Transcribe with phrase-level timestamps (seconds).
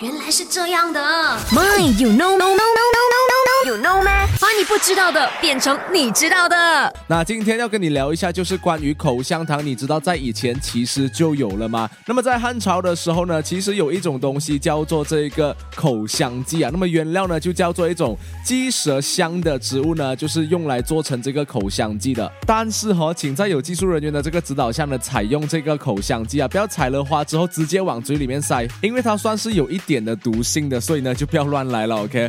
[0.00, 1.00] 原来是这样的。
[1.50, 2.95] My, you know, no, no, no,
[4.68, 6.92] 不知道的变成你知道的。
[7.06, 9.64] 那今天要跟你聊一下，就是关于口香糖。
[9.64, 11.88] 你知道在以前其实就有了吗？
[12.04, 16.70] 那么在汉朝的时候呢，其实有一种东西叫做这个口香剂啊。
[16.72, 22.30] 那么原料呢就叫做一种鸡舌香的植物呢，就是用来做成这个口香剂的。
[22.44, 32.02] 但是哈，请在有技术人员的这个指导下呢，采用这个口香剂啊，不要采了花之后直接往嘴里面塞，因为它算是有一点的毒性的，所以呢就不要乱来了。
[32.02, 32.28] OK。